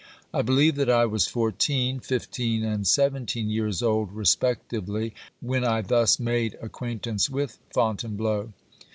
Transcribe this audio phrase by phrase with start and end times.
[0.33, 6.19] I believe that I was fourteen, fifteen and seventeen years old respectively when I thus
[6.19, 8.51] made acquaintance with Fontainebleau.